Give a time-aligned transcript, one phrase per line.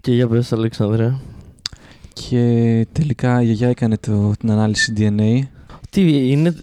[0.00, 1.14] Και για πες Αλέξανδρε.
[2.12, 5.40] Και τελικά η γιαγιά έκανε το, την ανάλυση DNA.
[5.90, 6.54] Τι είναι,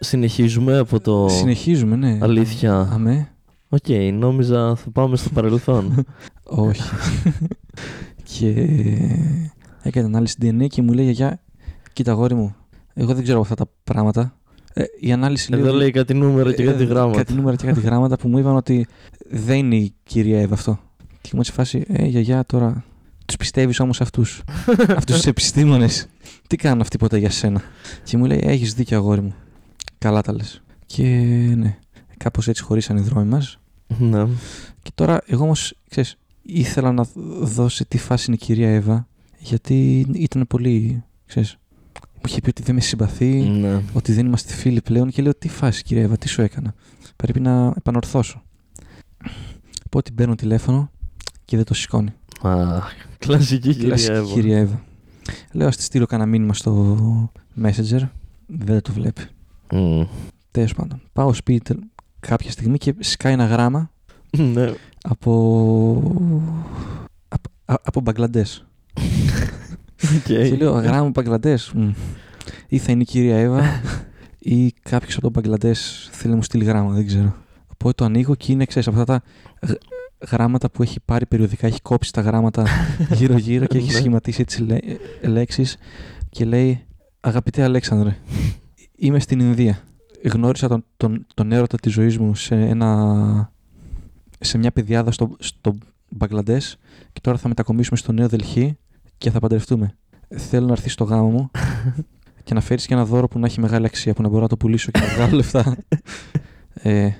[0.00, 1.28] συνεχίζουμε από το...
[1.28, 2.18] Συνεχίζουμε, ναι.
[2.20, 3.28] Αλήθεια; Αμέ.
[3.68, 6.04] Οκ, νόμιζα θα πάμε στο παρελθόν.
[6.42, 6.82] Όχι.
[8.22, 8.48] και
[9.82, 11.40] έκανε ανάλυση DNA και μου λέει γιαγιά,
[11.92, 12.54] κοίτα αγόρι μου,
[12.94, 14.36] εγώ δεν ξέρω αυτά τα πράγματα.
[14.74, 17.18] Ε, η ανάλυση Εδώ λέει κάτι νούμερα και ε, κάτι γράμματα.
[17.18, 18.86] Κάτι νούμερα και κάτι γράμματα που μου είπαν ότι
[19.30, 20.78] δεν είναι η κυρία Εύα αυτό.
[21.22, 22.84] Και μου σε φάση, ε, γιαγιά τώρα
[23.26, 24.42] τους πιστεύεις όμως αυτούς.
[24.96, 26.06] αυτούς τους επιστήμονες.
[26.46, 27.62] Τι κάνουν αυτοί ποτέ για σένα;
[28.04, 29.34] Και μου λέει, έχεις δίκιο, αγόρι μου.
[29.98, 30.62] Καλά τα λες.
[30.86, 31.04] Και
[31.56, 31.78] ναι,
[32.16, 33.58] κάπως έτσι χωρίσαν οι δρόμοι μας.
[33.98, 34.26] Ναι.
[34.82, 37.06] Και τώρα, εγώ όμως, ξέρεις, ήθελα να
[37.40, 39.06] δω σε τι φάση είναι η κυρία Εύα,
[39.38, 41.56] γιατί ήταν πολύ, ξέρεις,
[42.14, 43.82] μου είχε πει ότι δεν με συμπαθεί, ναι.
[43.92, 46.74] ότι δεν είμαστε φίλοι πλέον και λέω τι φάση κυρία Εύα, τι σου έκανα;
[47.16, 48.42] Πρέπει να επανορθώσω.
[49.86, 50.90] Οπότε παίρνω τηλέφωνο
[51.52, 52.12] και δεν το σηκώνει.
[52.42, 52.78] Α,
[53.18, 54.32] κλασική κυρία Κλασική Εύα.
[54.32, 54.84] κυρία Εύα.
[55.52, 57.32] Λέω, ας τη στείλω κανένα μήνυμα στο
[57.62, 58.08] Messenger.
[58.46, 59.22] Δεν το βλέπει.
[59.72, 60.02] Μμ.
[60.50, 61.00] Τέλος πάντων.
[61.12, 61.82] Πάω σπίτι τελ-
[62.20, 63.90] κάποια στιγμή και σκάει ένα γράμμα
[64.36, 64.72] Ναι.
[65.02, 65.32] από.
[67.28, 68.66] από, α- από Μπαγκλαντές.
[70.16, 70.22] Οκ.
[70.24, 71.72] Και λέω, γράμμα από Μπαγκλαντές.
[71.74, 71.90] Μμ.
[72.68, 73.62] Ή θα είναι η κυρία Εύα,
[74.38, 77.34] ή κάποιος από τον Μπαγκλαντές θέλει να μου στείλει γράμμα, δεν ξέρω.
[77.72, 79.22] Οπότε το ανοίγω και είναι, ξέρεις, από αυτά
[79.60, 79.78] τα γ-
[80.30, 82.66] γράμματα που έχει πάρει περιοδικά, έχει κόψει τα γράμματα
[83.18, 83.98] γύρω-γύρω και έχει Ναι.
[83.98, 84.84] σχηματίσει έτσι λέ-
[85.22, 85.76] λέξεις
[86.30, 86.86] και λέει
[87.20, 88.16] «Αγαπητέ Αλέξανδρε,
[88.96, 89.82] είμαι στην Ινδία.
[90.32, 93.52] Γνώρισα τον, τον, τον έρωτα της ζωής μου σε, ένα,
[94.40, 95.74] σε μια παιδιάδα στο, στο
[96.08, 96.76] Μπαγκλαντές
[97.12, 98.76] και τώρα θα μετακομίσουμε στο Νέο Δελχή
[99.18, 99.94] και θα παντρευτούμε.
[100.28, 101.50] Θέλω να έρθει στο γάμο μου
[102.44, 104.48] και να φέρεις και ένα δώρο που να έχει μεγάλη αξία, που να μπορώ να
[104.48, 105.76] το πουλήσω και να βγάλω λεφτά.
[106.84, 107.10] Ε,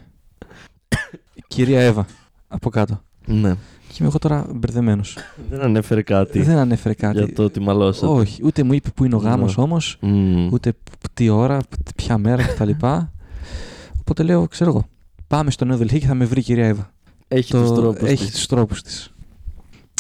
[1.49, 2.07] κυρία Εύα,
[2.53, 3.01] από κάτω.
[3.27, 3.55] Ναι.
[3.89, 5.17] Και είμαι εγώ τώρα μπερδεμένος.
[5.51, 7.19] Δεν ανέφερε κάτι Δεν ανέφερε κάτι.
[7.19, 8.07] για το ότι μαλώσατε.
[8.07, 9.63] Όχι, ούτε μου είπε που είναι ο γάμος Ναι.
[9.63, 10.49] όμως, Μμ.
[10.53, 12.71] ούτε π- τι ώρα, π- ποια μέρα κτλ.
[14.01, 14.85] Οπότε λέω, ξέρω εγώ,
[15.27, 16.93] πάμε στο Νέο Δελχή και θα με βρει η κυρία Εύα.
[17.29, 18.33] Έχει Το- τους τρόπους έχει της.
[18.35, 19.13] τους τρόπους της.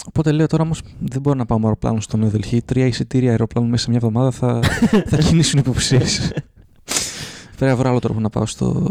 [0.09, 2.63] Οπότε λέω τώρα όμως δεν μπορώ να πάω με αεροπλάνο στο Νέο Δελχή.
[2.63, 4.61] Τρία εισιτήρια αεροπλάνου μέσα σε μια εβδομάδα θα,
[5.07, 6.33] θα κινήσουν υποψίες.
[7.57, 8.87] Πρέπει να βρω άλλο τρόπο να πάω στο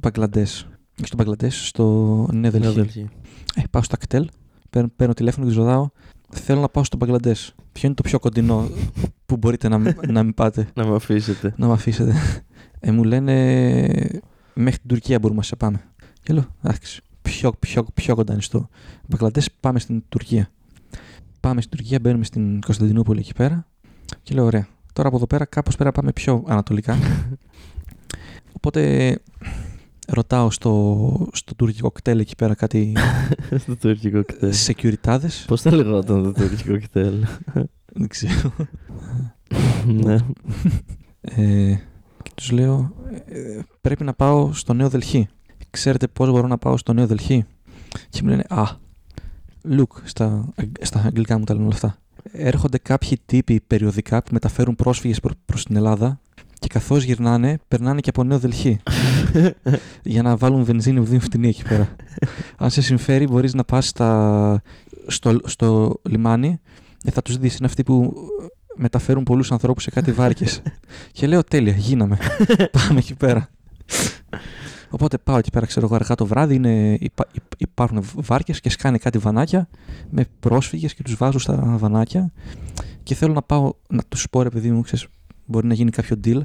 [0.00, 0.66] Μπαγκλαντές.
[1.02, 1.84] Στο Μπαγκλαντές, στο
[2.32, 2.74] Νέο Νέο Δελχή.
[2.74, 3.08] Δελχή.
[3.54, 4.28] Ε, πάω στο ακτέλ,
[4.70, 5.88] παίρνω, παίρνω τηλέφωνο και τους ρωτάω,
[6.30, 7.54] θέλω να πάω στο Μπαγκλαντές.
[7.72, 8.68] Ποιο είναι το πιο κοντινό
[9.26, 11.54] που μπορείτε να, μ- να μην πάτε, Να με αφήσετε.
[11.56, 12.14] να με αφήσετε.
[12.80, 13.32] Ε, μου λένε
[14.54, 15.80] μέχρι την Τουρκία μπορούμε να σε πάμε.
[16.22, 18.68] Και λέω, εντάξει, πιο, πιο, πιο κοντά είναι στο
[19.06, 20.50] Μπαγκλαντές, πάμε στην Τουρκία.
[21.40, 23.66] Πάμε στην Τουρκία, μπαίνουμε στην Κωνσταντινούπολη εκεί πέρα.
[24.22, 24.66] Και λέω, ωραία.
[24.92, 26.96] Τώρα από εδώ πέρα κάπως πέρα πάμε πιο ανατολικά.
[28.56, 29.14] Οπότε
[30.12, 32.92] ρωτάω στο, στο τουρκικό κτέλ εκεί πέρα κάτι
[33.62, 34.52] Στο τουρκικό κτέλ.
[34.66, 35.44] securityάδες.
[35.46, 37.24] Πώς θα λεγόταν το τουρκικό κτέλ;
[37.94, 38.52] Δεν ξέρω.
[39.86, 40.16] Ναι.
[41.20, 41.74] Ε,
[42.22, 42.92] και τους λέω,
[43.26, 45.28] ε, πρέπει να πάω στο Νέο Δελχή.
[45.70, 47.44] Ξέρετε πώς μπορώ να πάω στο Νέο Δελχή;
[48.08, 48.62] Και μου λένε, α,
[49.70, 51.96] look, στα, αγγ- στα αγγλικά μου τα λένε όλα αυτά.
[52.32, 56.20] Έρχονται κάποιοι τύποι περιοδικά που μεταφέρουν πρόσφυγες προ, προς την Ελλάδα
[56.58, 58.80] και καθώς γυρνάνε, περνάνε και από Νέο Δελχή
[60.02, 61.88] για να βάλουν βενζίνη που δίνουν φτηνή εκεί πέρα.
[62.58, 64.62] Αν σε συμφέρει, μπορείς να πας στα,
[65.06, 66.60] στο, στο λιμάνι
[66.98, 67.56] και θα τους δεις.
[67.56, 68.14] Είναι αυτοί που
[68.76, 70.62] μεταφέρουν πολλούς ανθρώπους σε κάτι βάρκες.
[71.12, 72.18] και λέω, τέλεια, γίναμε.
[72.70, 73.48] Πάμε εκεί πέρα.
[74.90, 76.54] Οπότε πάω εκεί πέρα, ξέρω εγώ, αργά το βράδυ.
[76.54, 79.68] Είναι, υπά, υπ- υπάρχουν βάρκες και σκάνε κάτι βανάκια
[80.10, 82.32] με πρόσφυγες και τους βάζω στα βανάκια.
[83.02, 85.06] Και θέλω να πάω να τους πω, ρε παιδί μου, ξέρεις,
[85.44, 86.40] μπορεί να γίνει κάποιο deal.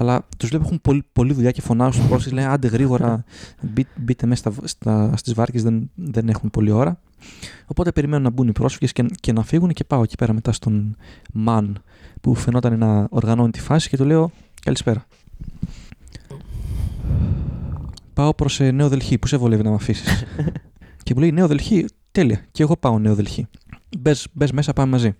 [0.00, 2.38] Αλλά τους βλέπω έχουν πολύ, πολλή δουλειά και φωνάζουν στου πρόσφυγες.
[2.38, 3.24] Λένε άντε γρήγορα,
[3.60, 7.00] μπει, μπείτε μέσα στα, στα, στις βάρκες, δεν, δεν έχουν πολλή ώρα.
[7.66, 10.52] Οπότε περιμένω να μπουν οι πρόσφυγες και, και να φύγουν και πάω εκεί πέρα μετά
[10.52, 10.96] στον
[11.32, 11.82] Μαν
[12.20, 14.30] που φαινόταν να οργανώνει τη φάση και του λέω
[14.62, 15.06] Καλησπέρα.
[18.12, 19.18] Πάω προς ε, Νέο Δελχή.
[19.18, 20.24] Πού σε βολεύει να με αφήσεις.
[21.04, 22.44] και μου λέει Νέο Δελχή, τέλεια.
[22.50, 23.46] Και εγώ πάω Νέο Δελχή.
[24.32, 25.16] Μπες μέσα, πάμε μαζί.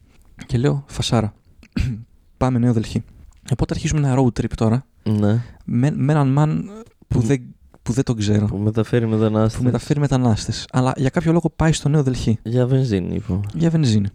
[0.47, 1.35] Και λέω Φασάρα.
[2.37, 3.05] πάμε Νέο Δελχή.
[3.53, 5.43] Οπότε αρχίζουμε ένα road trip τώρα Ναι.
[5.65, 6.63] με, με έναν man
[7.09, 7.43] που Που- δεν,
[7.83, 8.47] που δεν τον ξέρω.
[8.47, 9.59] Που μεταφέρει μετανάστες.
[9.59, 10.67] Που μεταφέρει μετανάστες.
[10.73, 12.39] Αλλά για κάποιο λόγο πάει στο Νέο Δελχή.
[12.43, 13.41] Για βενζίνη, είπα.
[13.55, 14.09] Για βενζίνη.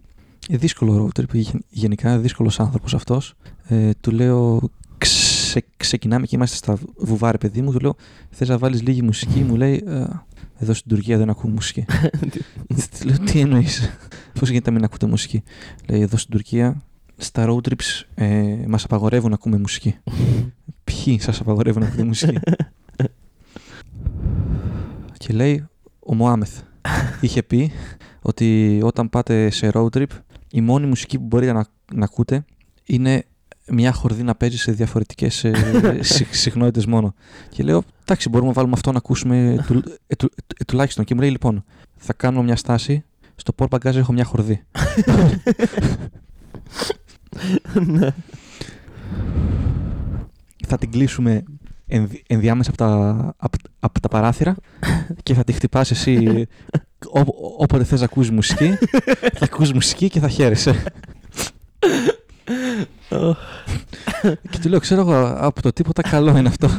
[0.50, 1.34] Ε, δύσκολο road trip.
[1.34, 3.34] γεν- Γενικά δύσκολος άνθρωπος αυτός.
[3.68, 7.72] Ε, του λέω, ξε, ξεκινάμε και είμαστε στα βουβάρε, παιδί μου.
[7.72, 7.96] Του λέω,
[8.30, 10.06] θες να βάλεις λίγη μουσική; Μου λέει, «Ε,
[10.58, 11.86] εδώ στην Τουρκία δεν ακούμε μουσική.
[13.00, 13.90] Του λέω, τι εννοείς;
[14.40, 15.44] Πώς γίνεται να μην ακούτε μουσική;
[15.90, 16.82] Λέει, εδώ στην Τουρκία
[17.24, 19.96] στα road trips ε, μας απαγορεύουν να ακούμε μουσική.
[20.84, 22.38] Ποιοι σας απαγορεύουν να ακούτε μουσική;
[25.18, 25.68] και λέει,
[26.00, 26.60] ο Μωάμεθ
[27.22, 27.72] είχε πει
[28.22, 30.06] ότι όταν πάτε σε road trip,
[30.52, 32.46] η μόνη μουσική που μπορείτε να, να ακούτε
[32.86, 33.24] είναι
[33.68, 35.46] μια χορδή να παίζει σε διαφορετικές
[36.32, 37.14] συχνότητες μόνο.
[37.50, 41.06] Και λέω, εντάξει, μπορούμε να βάλουμε αυτό να ακούσουμε του, ε, του- ε, τουλάχιστον.
[41.06, 41.64] Και μου λέει, λοιπόν,
[41.96, 43.04] θα κάνω μια στάση.
[43.36, 44.62] Στο port bagage έχω μια χορδή.
[47.98, 48.08] ναι.
[50.68, 51.44] θα την κλείσουμε
[51.88, 54.56] ενδι- ενδιάμεσα από τα, απ, απ' τα παράθυρα
[55.24, 56.48] και θα τη χτυπάς εσύ
[57.20, 58.74] ό- όποτε θες να ακούσεις μουσική.
[59.34, 60.84] Θα ακούς μουσική και θα χαίρεσαι.
[64.50, 66.70] Και του λέω ξέρω εγώ από το τίποτα καλό είναι αυτό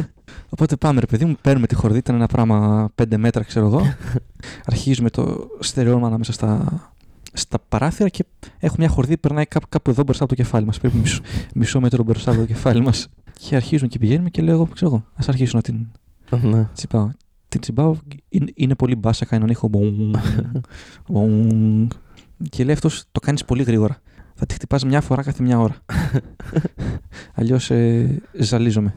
[0.48, 3.94] οπότε πάμε ρε παιδί μου παίρνουμε τη χορδή ήταν ένα πράγμα 5 μέτρα ξέρω εγώ.
[4.64, 6.64] Αρχίζουμε το στερεώμα ανάμεσα στα,
[7.34, 8.24] στα παράθυρα και
[8.58, 11.20] έχουμε μια χορδή που περνάει κάπου, κάπου εδώ μπροστά από το κεφάλι μας περίπου μισό,
[11.54, 13.08] μισό μέτρο μπροστά από το κεφάλι μας
[13.38, 15.86] και αρχίζουν και πηγαίνουμε και λέω εγώ, ξέρω εγώ, ας αρχίσω να την
[16.42, 16.68] ναι.
[16.72, 17.10] τσιπάω.
[17.48, 17.96] Την τσιπάω,
[18.28, 19.68] είναι, είναι πολύ μπάσα, κάνει έναν ήχο.
[19.68, 20.10] μπουμ,
[21.08, 21.86] μπουμ.
[22.50, 24.00] και λέει αυτός, το κάνεις πολύ γρήγορα.
[24.34, 25.76] Θα τη χτυπάς μια φορά κάθε μια ώρα.
[27.34, 28.94] Αλλιώς ε, ζαλίζομαι.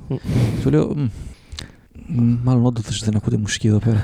[0.61, 1.09] Του λέω, «Μμ,
[2.07, 4.03] μ, μάλλον όντω δεν ακούτε μουσική εδώ πέρα.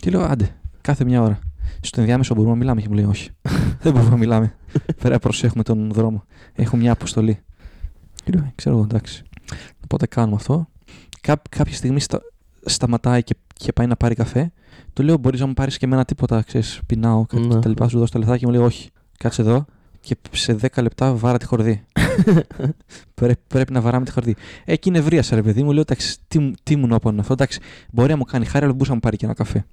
[0.00, 1.38] Και λέω, άντε, κάθε μια ώρα.
[1.80, 3.30] Στο ενδιάμεσο μπορούμε να μιλάμε και μου λέει, όχι.
[3.82, 4.54] δεν μπορούμε να μιλάμε.
[4.84, 6.24] Πρέπει να προσέχουμε τον δρόμο.
[6.54, 7.38] Έχω μια αποστολή.
[8.24, 9.22] Και λέω, «Ε, ξέρω εγώ, εντάξει.
[9.84, 10.68] Οπότε κάνουμε αυτό.
[11.20, 12.20] Κά, κάποια στιγμή στα,
[12.64, 14.52] σταματάει και, και πάει να πάρει καφέ.
[14.92, 17.60] Του λέω: Μπορείς να μου πάρεις και εμένα τίποτα, ξέρεις, πεινάω κάτι Ναι.
[17.60, 17.88] τα λοιπά.
[17.88, 19.64] Σου δώσω τα λεφτά και μου λέει: Όχι, κάτσε εδώ
[20.00, 21.84] και σε 10 λεπτά βάρα τη χορδή.
[23.14, 24.36] Πρέ- πρέπει να βαράμε τη χορδή.
[24.64, 25.70] Ε, Εκεί νευρίασα, ρε παιδί μου.
[25.72, 27.32] Λέω: Εντάξει, τι, μου- τι μου να πω είναι αυτό.
[27.32, 27.60] Εντάξει,
[27.92, 29.66] μπορεί να μου κάνει χάρη, αλλά μπορούσε να μου πάρει και ένα καφέ.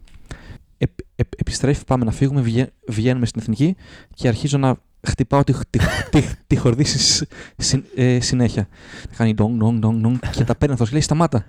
[0.78, 0.86] Ε,
[1.16, 3.76] ε, επιστρέφει, πάμε να φύγουμε, βγε- βγαίνουμε στην εθνική
[4.14, 4.76] και αρχίζω να
[5.08, 5.80] χτυπάω τη, τη,
[6.12, 7.28] τη, τη χορδή συ-
[7.58, 8.68] συ- ε, συνέχεια.
[9.10, 10.86] Να κάνει ντong, ντong, ντong, ντong και τα παίρνει αυτό.
[10.86, 11.46] Και λέει: Σταμάτα.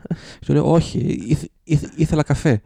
[0.47, 0.99] Του λέω: Όχι,
[1.29, 2.63] ήθε- ήθε- ήθελα καφέ.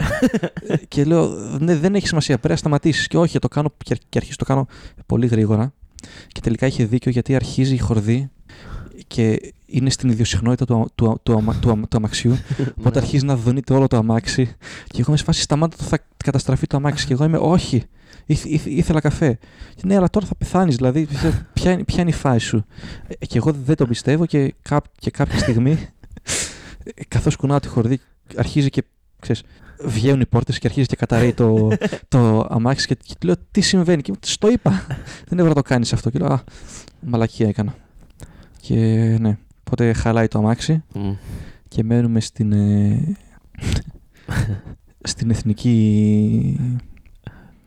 [0.67, 1.29] Ε, και λέω:
[1.61, 2.35] Ναι, δεν έχει σημασία.
[2.37, 3.07] Πρέπει να σταματήσεις.
[3.07, 4.67] Και όχι, το κάνω και, και αρχίζω το κάνω
[5.07, 5.73] πολύ γρήγορα.
[6.29, 8.31] Και τελικά είχε δίκιο γιατί αρχίζει η χορδή
[9.06, 12.37] και είναι στην ιδιοσυχνότητα του, του, του, αμα- του, αμα- του αμαξιού.
[12.79, 14.45] Οπότε αρχίζει να δονείται όλο το αμάξι.
[14.87, 17.06] Και εγώ είμαι σε φάση σταμάτα, το θα καταστραφεί το αμάξι.
[17.06, 17.83] Και εγώ είμαι, όχι,
[18.27, 19.39] ήθε- ήθε- ήθελα καφέ.
[19.75, 20.77] Και ναι, αλλά τώρα θα πεθάνεις.
[20.77, 22.65] Δηλαδή, ποια- ποια, είναι- ποια είναι η φάση σου;
[23.19, 25.79] Ε, Και εγώ δεν το πιστεύω και, κά, και κάποια στιγμή,
[27.09, 28.00] καθώς κουνάω τη χορδή,
[28.37, 28.85] αρχίζει και
[29.21, 29.43] ξέρεις,
[29.85, 31.69] βγαίνουν οι πόρτες και αρχίζει και καταραίει το,
[32.09, 32.87] το αμάξι.
[32.87, 34.71] Και, και του λέω, Τι συμβαίνει; Και μου, στο είπα.
[34.89, 34.99] δεν
[35.39, 36.11] έπρεπε να το κάνεις αυτό.
[36.11, 36.43] Και λέω, Α,
[37.00, 37.75] μαλακία έκανα.
[38.61, 38.75] Και
[39.21, 41.11] ναι, οπότε χαλάει το αμάξι Μμ.
[41.69, 43.17] και μένουμε στην, ε,
[45.11, 46.61] στην εθνική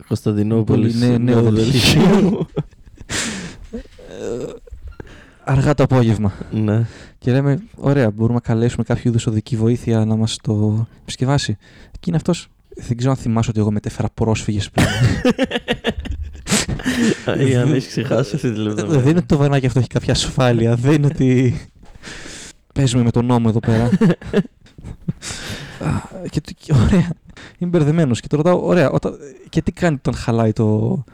[0.06, 0.94] Κωνσταντινούπολη.
[0.94, 1.98] Ναι, ναι, Δελχή.
[5.44, 6.32] αργά το απόγευμα.
[6.52, 6.86] ναι.
[7.18, 11.56] Και λέμε, ωραία, μπορούμε να καλέσουμε κάποιο είδους οδική βοήθεια να μας το επισκευάσει.
[11.92, 12.48] Και είναι αυτός.
[12.76, 14.88] Δεν ξέρω αν θυμάσαι ότι εγώ μετέφερα πρόσφυγες πλέον.
[17.48, 19.00] Ή αν έχεις ξεχάσει αυτή τη δεν λεπτομέρεια.
[19.10, 20.74] είναι ότι το βανάκι αυτό έχει κάποια ασφάλεια.
[20.74, 21.60] δεν είναι ότι.
[22.74, 23.84] Παίζουμε με τον νόμο εδώ πέρα.
[25.88, 25.90] Α,
[26.30, 27.10] και, του- και ωραία.
[27.58, 29.14] Είμαι μπερδεμένος και το ρωτάω, ωραία, όταν,
[29.48, 31.04] και τι κάνει όταν χαλάει το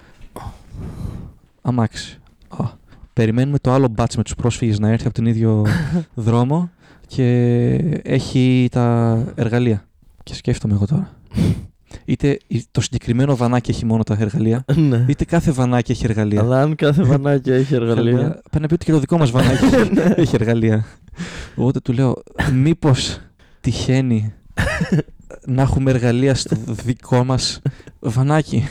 [1.63, 2.19] αμάξι.
[2.49, 2.65] Α,
[3.13, 5.67] περιμένουμε το άλλο μπάτς με τους πρόσφυγες να έρθει από τον ίδιο
[6.15, 6.71] δρόμο
[7.07, 7.31] και
[8.03, 9.85] έχει τα εργαλεία.
[10.23, 11.11] Και σκέφτομαι εγώ τώρα.
[12.05, 12.39] Είτε
[12.71, 15.05] το συγκεκριμένο βανάκι έχει μόνο τα εργαλεία, Ναι.
[15.09, 16.41] είτε κάθε βανάκι έχει εργαλεία.
[16.41, 18.17] Αλλά αν κάθε βανάκι έχει εργαλεία.
[18.51, 19.65] Πρέπει να πει ότι και το δικό μας βανάκι
[20.23, 20.85] έχει εργαλεία.
[21.57, 22.23] Οπότε του λέω,
[22.53, 23.19] μήπως
[23.61, 24.33] τυχαίνει
[25.47, 27.61] να έχουμε εργαλεία στο δικό μας
[28.01, 28.65] βανάκι;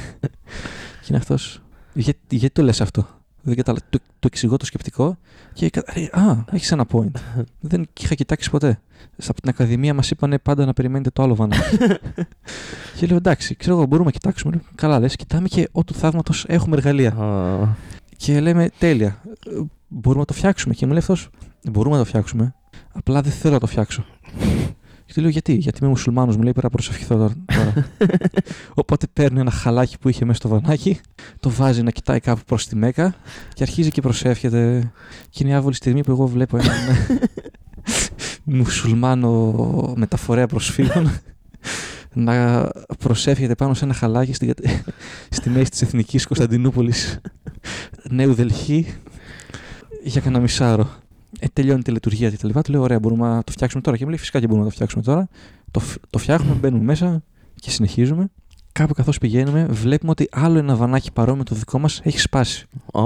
[1.02, 1.62] και είναι αυτός,
[1.94, 3.08] «Για- γιατί το λες αυτό;
[3.48, 3.86] Δεν κατάλαβα.
[3.90, 5.18] Του, του εξηγώ το σκεπτικό
[5.54, 7.12] και κα- λέει, Α, έχεις ένα point.
[7.60, 8.80] Δεν είχα κοιτάξει ποτέ.
[9.18, 11.78] Στα- Από την Ακαδημία μας είπαν πάντα να περιμένετε το άλλο βανάκι.
[12.98, 14.52] και λέω εντάξει, ξέρω εγώ, μπορούμε να κοιτάξουμε.
[14.54, 17.12] Λέω, Καλά, λες, κοιτάμε και ό του θαύματος έχουμε εργαλεία.
[17.14, 17.68] Α,
[18.18, 19.22] Και λέμε, τέλεια.
[19.48, 20.74] ε, Μπορούμε να το φτιάξουμε.
[20.74, 21.30] Και μου λέει αυτός,
[21.72, 22.56] μπορούμε να το φτιάξουμε.
[22.94, 24.06] Απλά δεν θέλω να το φτιάξω.
[25.08, 27.34] Και του λέω, γιατί, γιατί είμαι μουσουλμάνος, μου λέει πρέπει να προσευχηθώ τώρα.
[27.46, 27.88] τώρα».
[28.82, 31.00] Οπότε παίρνει ένα χαλάκι που είχε μέσα στο βανάκι,
[31.40, 33.16] το βάζει να κοιτάει κάπου προς τη Μέκα
[33.54, 34.92] και αρχίζει και προσεύχεται.
[35.30, 36.76] Και είναι η άβολη στιγμή που εγώ βλέπω έναν
[38.58, 39.54] μουσουλμάνο
[39.96, 41.12] μεταφορέα προσφύγων
[42.14, 42.68] να
[43.00, 44.54] προσεύχεται πάνω σε ένα χαλάκι στη,
[45.30, 47.20] στη μέση της εθνικής Κωνσταντινούπολης
[48.10, 48.96] Νέου Δελχή
[50.04, 50.90] για κανένα μισάρο.
[51.40, 52.62] Ε, τελειώνει τη λειτουργία και τα λοιπά.
[52.62, 53.98] Του λέω: Ωραία, μπορούμε να το φτιάξουμε τώρα.
[53.98, 55.28] Και μου λέει: Φυσικά και μπορούμε να το φτιάξουμε τώρα.
[55.72, 57.24] Το, φ- το φτιάχνουμε, μπαίνουμε μέσα
[57.56, 58.30] και συνεχίζουμε.
[58.72, 62.66] Κάπου καθώς πηγαίνουμε, βλέπουμε ότι άλλο ένα βανάκι παρόμοιο με το δικό μας έχει σπάσει.
[62.94, 63.02] ω,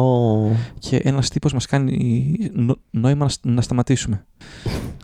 [0.79, 4.25] Και ένας τύπος μας κάνει νο- νόημα να, σ- να σταματήσουμε.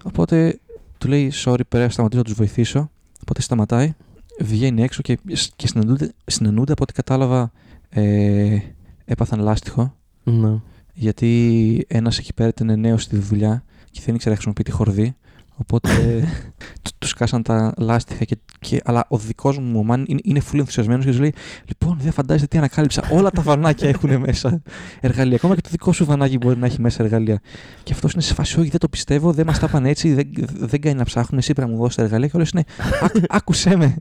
[0.03, 0.59] Οπότε
[0.97, 2.89] του λέει: Sorry, πρέπει να σταματήσω να τους βοηθήσω.
[3.21, 3.93] Οπότε σταματάει,
[4.39, 5.17] βγαίνει έξω και,
[5.55, 7.51] και συνεννοούνται, συνεννοούνται από ό,τι κατάλαβα
[7.89, 8.57] ε,
[9.05, 10.59] έπαθαν λάστιχο Ναι.
[11.00, 15.16] Γιατί ένας εκεί πέρα ήταν νέο στη δουλειά και δεν ήξερε να χρησιμοποιεί τη χορδή.
[15.60, 15.89] Οπότε
[17.00, 18.24] του κάσαν τα λάστιχα.
[18.24, 21.34] Και, και, αλλά ο δικός μου ο Μάν είναι, είναι full ενθουσιασμένος και τους λέει:
[21.66, 23.04] Λοιπόν, δεν φαντάζεστε τι ανακάλυψα.
[23.12, 24.62] Όλα τα βανάκια έχουν μέσα
[25.00, 25.36] εργαλεία.
[25.36, 27.39] Ακόμα και το δικό σου βανάκι μπορεί να έχει μέσα εργαλεία.
[27.84, 30.30] Και αυτός είναι σε φάση: Όχι, δεν το πιστεύω, δεν μας τα είπαν έτσι, δεν,
[30.60, 31.39] δεν κάνει να ψάχνουν.
[31.39, 32.27] Εσύ πρέπει να μου δώσεις τα εργαλεία.
[32.27, 32.63] Και όλε είναι:
[33.01, 33.96] «Άκου- Άκουσέ με.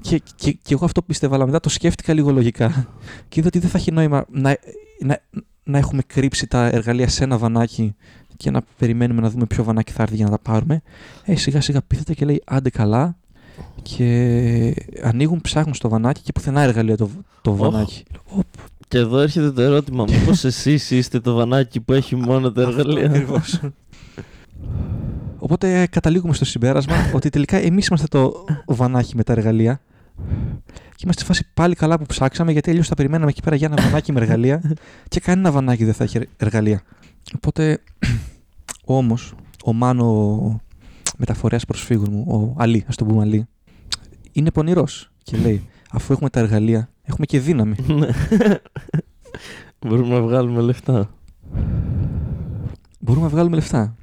[0.00, 2.88] και, και, και εγώ αυτό πίστευα, αλλά μετά το σκέφτηκα λίγο λογικά.
[3.28, 4.56] Και είδα ότι δεν θα έχει νόημα να,
[5.00, 5.18] να,
[5.64, 7.94] να έχουμε κρύψει τα εργαλεία σε ένα βανάκι
[8.36, 10.82] και να περιμένουμε να δούμε ποιο βανάκι θα έρθει για να τα πάρουμε.
[11.24, 13.16] Ε, σιγά σιγά πείθεται και λέει άντε καλά
[13.82, 17.10] και ανοίγουν, ψάχνουν στο βανάκι και πουθενά εργαλεία το,
[17.42, 18.04] το βανάκι.
[18.88, 20.04] Και εδώ έρχεται το ερώτημα.
[20.10, 23.60] Μήπως εσείς είστε το βανάκι που έχει μόνο τα εργαλεία; Ακριβώς.
[25.38, 28.44] Οπότε ε, καταλήγουμε στο συμπέρασμα ότι τελικά εμείς είμαστε το
[28.78, 29.80] βανάκι με τα εργαλεία
[30.96, 33.70] και είμαστε σε φάση πάλι καλά που ψάξαμε γιατί αλλιώς θα περιμέναμε εκεί πέρα για
[33.72, 34.62] ένα βανάκι με εργαλεία
[35.08, 36.82] και κανένα βανάκι δεν θα έχει εργαλεία.
[37.36, 37.80] Οπότε
[38.84, 40.60] όμως ο Μάνο
[41.16, 43.46] μεταφορέας προσφύγων μου, ο Αλή, ας το πούμε Αλή,
[44.32, 47.74] είναι πονηρός και λέει: Αφού έχουμε τα εργαλεία, έχουμε και δύναμη.
[47.94, 48.08] Ναι.
[49.78, 51.10] Μπορούμε να βγάλουμε λεφτά.
[53.00, 53.96] Μπορούμε να βγάλουμε λεφτά.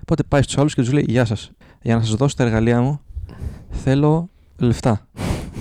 [0.00, 1.50] Οπότε πάει στους άλλους και τους λέει: Γεια σας.
[1.82, 3.00] Για να σας δώσω τα εργαλεία μου,
[3.70, 4.30] θέλω
[4.64, 5.08] λεφτά.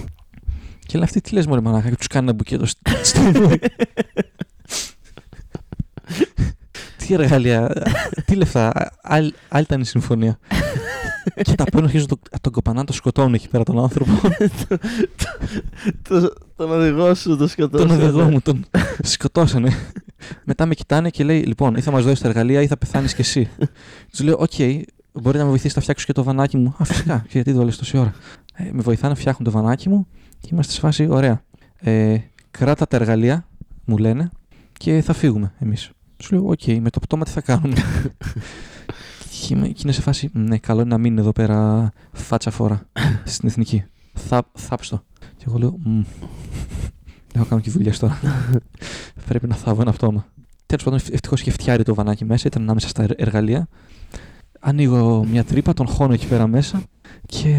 [0.88, 3.50] Και λέει αυτοί τι λες μωρέ μανάκα και τους κάνει ένα μπουκέτο στο στο νου.
[6.98, 7.70] Τι εργαλεία,
[8.26, 10.40] τι λεφτά, άλλη, άλλη ήταν η συμφωνία.
[11.42, 14.12] και τα παίρνουν αρχίζουν το, τον κοπανά, τον σκοτώνουν εκεί πέρα τον άνθρωπο.
[16.10, 17.94] Το- Τον οδηγό σου το σκοτώσανε.
[17.98, 18.66] τον οδηγό μου τον
[19.02, 19.72] σκοτώσανε.
[20.44, 23.14] Μετά με κοιτάνε και λέει: Λοιπόν, ή θα μας δώσεις τα εργαλεία ή θα πεθάνεις
[23.14, 23.50] κι εσύ.
[24.12, 24.54] Τους λέω: Οκ,
[25.22, 26.76] μπορεί να με βοηθήσει να φτιάξω και το βανάκι μου.
[26.78, 28.14] Α, φυσικά, και γιατί δουλεύει τόση ώρα.
[28.54, 30.08] Ε, με βοηθάνε να φτιάχνουν το βανάκι μου
[30.40, 31.42] και είμαστε σε φάση: Ωραία.
[31.76, 32.18] Ε,
[32.52, 33.48] κράτα τα εργαλεία,
[33.86, 34.30] μου λένε,
[34.74, 35.90] και θα φύγουμε εμείς.
[36.18, 37.76] Τους λέω: Οκ, με το πτώμα τι θα κάνουμε;
[39.42, 42.90] και, είμαι- και είναι σε φάση: Ναι, καλό είναι να μείνει εδώ πέρα φάτσα φόρα
[43.24, 43.84] στην εθνική.
[44.14, 45.04] Θα, θάψτο.
[45.38, 46.02] Και εγώ λέω: «Μμ,
[47.34, 48.20] Έχω κάνει και δουλειές τώρα.
[49.26, 50.26] Πρέπει να θάβω ένα πτώμα.
[50.66, 53.68] Τέλος πάντων, ευτυχώς είχε φτιάρει το βανάκι μέσα, ήταν ανάμεσα στα ερ- εργαλεία.
[54.68, 56.84] Ανοίγω μια τρύπα, τον χώνω εκεί πέρα μέσα
[57.26, 57.52] και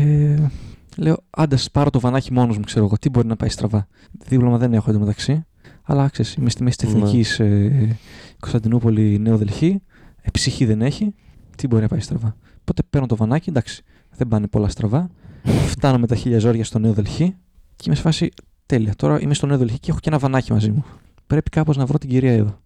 [0.96, 2.98] λέω: Άντε, ας πάρω το βανάκι μόνος μου, ξέρω εγώ.
[2.98, 3.86] Τι μπορεί να πάει στραβά.
[4.26, 5.44] Δίπλωμα δεν έχω εντωμεταξύ.
[5.82, 6.98] Αλλά ξέρεις, είμαι στη μέση της Ναι.
[6.98, 7.96] εθνικής ε,
[8.40, 9.82] Κωνσταντινούπολη, Νέο Δελχή.
[10.22, 11.14] Ε, ψυχή δεν έχει.
[11.56, 12.36] Τι μπορεί να πάει στραβά.
[12.60, 13.82] Οπότε παίρνω το βανάκι, εντάξει,
[14.16, 15.10] δεν πάνε πολλά στραβά.
[15.44, 17.34] Φτάνω με τα χίλια ζόρια στο Νέο Δελχή
[17.76, 18.28] και είμαι σε φάση
[18.66, 18.94] τέλεια.
[18.96, 20.84] Τώρα είμαι στο Νέο Δελχή και έχω και ένα βανάκι μαζί μου.
[21.26, 22.60] Πρέπει κάπως να βρω την κυρία Εύα.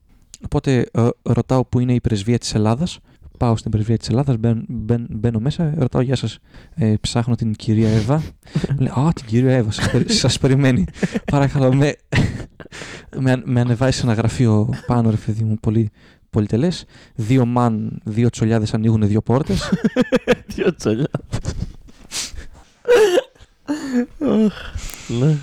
[0.44, 2.98] Οπότε ε, ρωτάω που είναι η πρεσβεία της Ελλάδας.
[3.40, 6.38] Πάω στην πρεσβεία της Ελλάδας, μπαίν, μπαίν- μπαίνω μέσα, ρωτάω Γεια σας.
[6.74, 8.16] Ε, ψάχνω την κυρία Εύα.
[8.70, 10.84] Μου λέει Α, την κυρία Εύα, σας περι, σας περιμένει.
[11.24, 11.94] Παρακαλώ, με,
[13.18, 15.90] με, με ανεβάζει σε ένα γραφείο πάνω, ρε παιδί μου, πολύ
[16.30, 16.84] πολυτελές.
[17.14, 19.70] Δύο μαν, δύο τσολιάδες ανοίγουν δύο πόρτες.
[20.54, 21.10] Δυο τσολιά.
[24.20, 24.54] Αχ,
[25.20, 25.36] Ναι.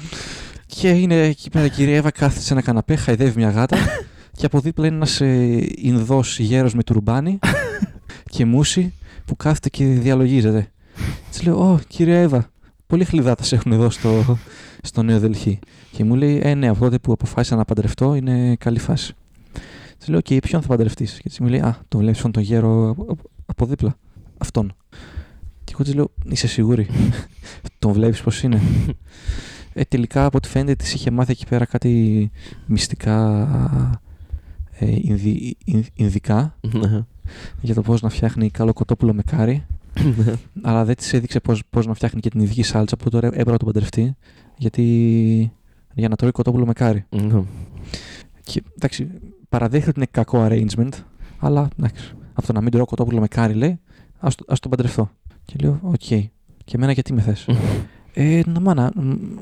[0.66, 3.78] Και είναι εκεί πέρα η κυρία Εύα κάθεται σε ένα καναπέ, χαϊδεύει μια γάτα.
[4.38, 7.40] και από δίπλα είναι ένας ε, Ινδός γέρος με τουρμπάνι
[8.38, 8.94] και μουσι
[9.26, 10.72] που κάθεται και διαλογίζεται.
[11.30, 12.50] Της λέω: Ω, κυρία Εύα,
[12.88, 14.38] πολύ χλιδάτα σε έχουν εδώ στο,
[14.82, 15.60] στο Νέο Δελχή.
[15.92, 19.14] Και μου λέει: Ε, ναι, από τότε που αποφάσισα να παντρευτώ είναι καλή φάση.
[19.98, 21.14] Της λέω: Και ποιον θα παντρευτείς.
[21.14, 23.98] Και έτσι μου λέει: Α, τον βλέπεις αυτόν τον γέρο από, από- από δίπλα.
[24.38, 24.74] Αυτόν.
[25.64, 26.88] Και εγώ της λέω: Είσαι σίγουρη.
[27.80, 28.62] τον βλέπεις πώς είναι.
[29.74, 32.32] Ε, τελικά από ό,τι φαίνεται της είχε μάθει εκεί πέρα κάτι
[32.66, 34.02] μυστικά
[34.72, 37.06] ε, Ινδι, Ιν- Ινδικά Ναι.
[37.62, 39.66] Για το πώς να φτιάχνει καλό κοτόπουλο με κάρι
[40.04, 40.34] Ναι.
[40.62, 43.52] αλλά δεν της έδειξε πώς, πώς να φτιάχνει και την ειδική σάλτσα που τώρα έπρεπε
[43.52, 44.16] να τον παντρευτεί
[44.58, 45.52] γιατί
[45.94, 47.06] για να τρώει κοτόπουλο με κάρι.
[47.10, 47.42] Ναι.
[48.44, 49.10] Και, εντάξει,
[49.50, 50.90] παραδέχεται ότι είναι κακό arrangement,
[51.40, 53.80] αλλά εντάξει, από το να μην τρώω κοτόπουλο με κάρι λέει,
[54.20, 55.12] ας, το- ας τον παντρευτώ.
[55.46, 55.96] Και λέω, οκ.
[56.66, 57.46] Και εμένα γιατί με θες;
[58.20, 58.92] Ε, να, μα, να,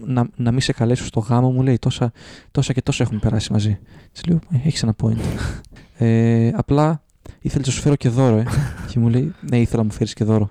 [0.06, 2.12] να, να μην σε καλέσω στο γάμο μου, λέει, τόσα,
[2.52, 3.80] τόσα και τόσα έχουν περάσει μαζί.
[4.12, 5.18] Της λέω, ε, έχεις ένα point.
[5.98, 7.04] ε, απλά
[7.46, 8.44] ήθελε να σου φέρω και δώρο, ε.
[8.90, 10.50] και μου λέει, ναι, ήθελα να μου φέρεις και δώρο.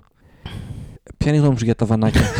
[1.17, 2.21] Ποια είναι η γνώμη σου για τα βανάκια;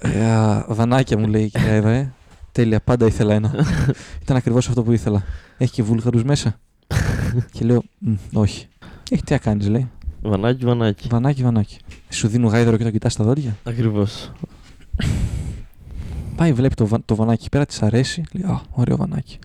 [0.00, 2.12] ε, α, βανάκια μου λέει η κυρία Εύα, ε.
[2.52, 3.54] Τέλεια, πάντα ήθελα ένα.
[4.22, 5.22] Ήταν ακριβώς αυτό που ήθελα.
[5.58, 6.58] Έχει και βούλγαρους μέσα.
[7.52, 8.66] και λέω, «Μ, όχι.
[9.10, 9.90] Έχει τι να κάνεις, λέει.
[10.22, 11.08] Βανάκι, βανάκι.
[11.10, 11.78] Βανάκι, βανάκι.
[12.08, 13.56] Σου δίνουν γάιδαρο και το κοιτάς στα δόντια.
[13.64, 14.32] Ακριβώς.
[16.36, 18.22] Πάει, βλέπει το, βα- το βανάκι εκεί πέρα, της αρέσει.
[18.32, 19.38] Λέει, Α, ωραίο βανάκι.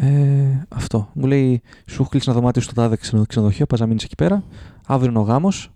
[0.00, 1.10] Ε, αυτό.
[1.14, 4.14] Μου λέει, σου έχω κλείσει ένα δωμάτιο στο τάδε ξενο- ξενοδοχείο, πας να μείνεις εκεί
[4.14, 4.44] πέρα.
[4.86, 5.70] Αύριο είναι ο γάμος.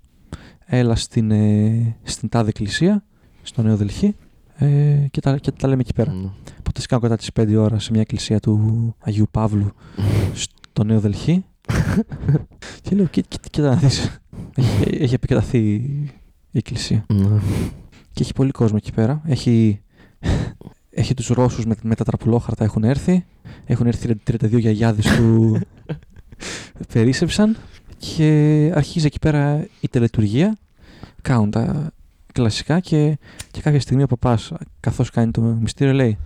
[0.67, 3.05] Έλα στην, ε, στην τάδε εκκλησία,
[3.43, 4.17] στο Νέο Δελχή.
[4.57, 6.13] Ε, και, τα, και τα λέμε εκεί πέρα.
[6.13, 6.29] Ναι.
[6.59, 9.73] Οπότε σκάω κατά τις 5 ώρα σε μια εκκλησία του Αγίου Παύλου
[10.33, 11.45] στο Νέο Δελχή.
[12.83, 14.21] και λέω, κοίτα, κοίτα, κοίτα να δεις.
[14.55, 15.59] Έχει, έχει επικραταθεί
[16.51, 17.05] η εκκλησία.
[17.09, 17.39] Ναι.
[18.13, 19.23] Και έχει πολύ κόσμο εκεί πέρα.
[19.27, 19.81] Έχει,
[20.95, 23.25] έχει τους Ρώσους με, με τα τραπουλόχαρτα έχουν έρθει.
[23.65, 25.59] Έχουν έρθει 32 γιαγιάδες που
[26.93, 27.57] περίσσεψαν.
[27.99, 30.57] Και αρχίζει εκεί πέρα η τελετουργία.
[31.23, 31.91] Κάνουν τα
[32.33, 33.19] κλασικά και,
[33.51, 36.19] και κάποια στιγμή ο παπάς καθώς κάνει το μυστήριο λέει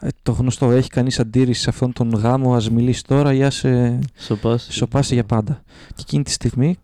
[0.00, 3.64] «Ε, το γνωστό έχει κανείς αντίρρηση σε αυτόν τον γάμο ας μιλήσεις τώρα ή ας
[3.64, 4.66] ε, Σοπάς.
[4.70, 5.62] σοπάσει για πάντα.
[5.94, 6.76] Και εκείνη τη στιγμή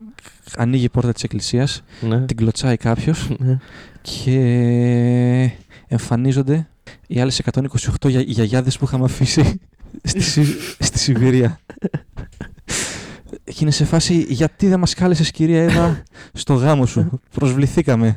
[0.56, 2.20] ανοίγει η πόρτα της εκκλησίας, Ναι.
[2.20, 3.58] την κλωτσάει κάποιος Ναι.
[4.00, 5.50] και
[5.88, 6.68] εμφανίζονται
[7.06, 9.60] οι άλλες 128 για, γιαγιάδες που είχαμε αφήσει
[10.02, 11.60] στη, Σι- στη Σιβηρία.
[13.44, 18.16] Και είναι σε φάση γιατί δεν μας κάλεσες κυρία Εύα στο γάμο σου; Προσβληθήκαμε.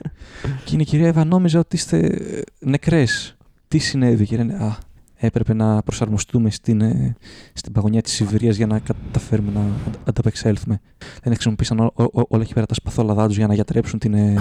[0.66, 3.36] και είναι η κυρία Εύα νόμιζα ότι είστε ε, νεκρές.
[3.68, 4.78] Τι συνέβη; Και λένε Α,
[5.16, 7.16] έπρεπε να προσαρμοστούμε στην, ε,
[7.54, 10.80] στην παγωνιά της Σιβηρίας για να καταφέρουμε να αντα- ανταπεξέλθουμε.
[11.24, 14.14] Δεν χρησιμοποίησαν ό- ό- ό- όλα εκεί πέρα τα σπαθόλαδά τους για να γιατρέψουν την,
[14.14, 14.36] ε,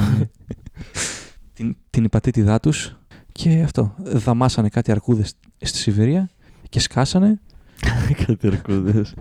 [1.54, 2.96] την, την υπατήτηδά τους
[3.32, 3.94] και αυτό.
[3.98, 6.30] Δαμάσανε κάτι αρκούδες στη Σιβηρία
[6.68, 7.40] και σκάσανε
[8.26, 9.14] Κάτι αρκούδες.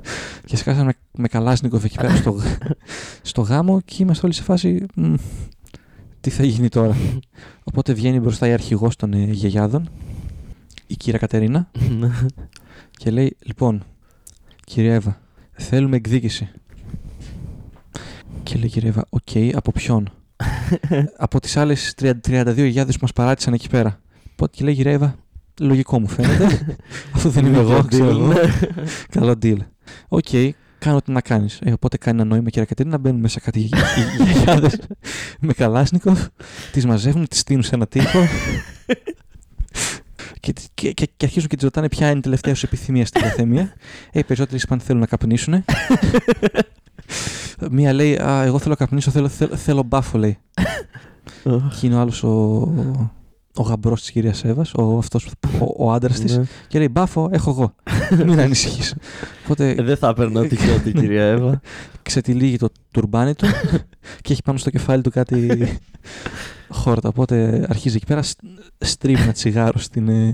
[0.45, 2.35] και σκάσανε με, με καλάσνικοφ εκεί πέρα στο,
[3.21, 5.13] στο γάμο και είμαστε όλοι σε φάση «Μμ,
[6.21, 6.95] τι θα γίνει τώρα.
[7.69, 9.89] Οπότε βγαίνει μπροστά η αρχηγός των ε, γιαγιάδων,
[10.87, 12.09] η κυρία Κατερίνα Ναι.
[12.91, 13.83] και λέει λοιπόν
[14.65, 16.49] κυρία Εύα θέλουμε εκδίκηση.
[18.43, 20.09] Και λέει η κυρία Εύα οκ από ποιον;
[21.17, 23.99] Από τις άλλες 30 32 γιαγιάδες που μας παράτησαν εκεί πέρα.
[24.31, 25.15] Οπότε και λέει η κυρία Εύα
[25.59, 26.65] λογικό μου φαίνεται.
[27.15, 28.27] Αφού δεν είμαι εγώ, ξέρω εγώ.
[28.27, 28.39] Ναι.
[29.15, 29.57] Καλό deal.
[30.07, 30.27] Οκ,
[30.79, 31.59] κάνω τι να κάνεις.
[31.63, 33.59] Ε, οπότε κάνει ένα νόημα, κυρία Κατερίνα, μπαίνουν μέσα κάτι
[34.17, 34.69] γιαγιάδες
[35.39, 36.17] με καλάσνικοφ,
[36.71, 38.27] τις μαζεύουν, τις στήνουν σε ένα τοίχο.
[40.39, 43.21] και, και, και, και αρχίζουν και τη ρωτάνε ποια είναι η τελευταία σου επιθυμία στην
[43.21, 43.73] καθέμια.
[44.11, 45.63] Ε, οι περισσότεροι είπαν θέλουν να καπνίσουν.
[47.71, 50.37] Μία λέει, Α, εγώ θέλω να καπνίσω, θέλω, θέλω, θέλω μπάφο, λέει.
[51.79, 52.29] Και είναι ο άλλος ο,
[53.55, 55.25] ο γαμπρός της κυρίας Εύας, ο, αυτός,
[55.59, 56.37] ο, ο άντρας της.
[56.37, 56.43] Ναι.
[56.67, 57.75] Και λέει Μπάφο, έχω εγώ.
[58.25, 58.95] Μην ανησυχείς.
[59.43, 61.61] Οπότε Ε, Δεν θα έπαιρνα τυχαίο την κυρία Εύα.
[62.01, 63.45] ξετυλίγει το τουρμπάνι του
[64.21, 65.67] και έχει πάνω στο κεφάλι του κάτι
[66.69, 67.09] χόρτα.
[67.09, 68.39] Οπότε αρχίζει εκεί πέρα, στ-
[68.77, 70.31] στρίβει ένα τσιγάρο στην ε,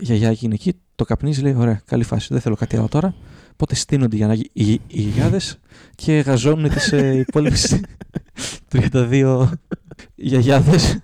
[0.00, 0.72] γιαγιά εκείνη εκεί.
[0.94, 2.28] Το καπνίζει, λέει: Ωραία, καλή φάση.
[2.30, 3.14] Δεν θέλω κάτι άλλο τώρα.
[3.60, 5.58] Οπότε στείνονται για να, οι, οι, οι γιαγιάδες
[5.94, 7.80] και γαζώνουν τις ε, υπόλοιπες
[8.72, 9.48] 32
[10.14, 10.98] γιαγιάδες.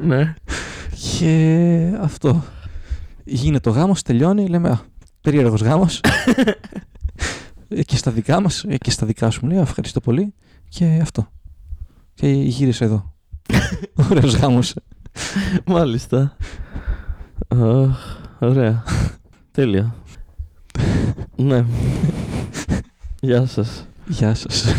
[0.00, 0.34] Ναι.
[1.18, 2.44] Και αυτό.
[3.24, 4.80] Γίνεται ο γάμος, τελειώνει, λέμε α,
[5.20, 6.00] περίεργος γάμος.
[7.68, 10.34] Ε, και στα δικά μας, ε, και στα δικά σου μου λέει, «Α, ευχαριστώ πολύ.
[10.68, 11.30] Και αυτό.
[12.14, 13.14] Και γύρισε εδώ.
[14.10, 14.74] Ωραίος γάμος.
[15.66, 16.36] Μάλιστα.
[17.48, 18.82] Αχ, Ωραία.
[19.50, 19.94] Τέλεια.
[21.36, 21.64] Ναι.
[23.20, 23.86] Γεια σας.
[24.06, 24.74] Γεια σας.